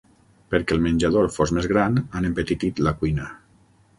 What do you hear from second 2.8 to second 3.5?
la cuina.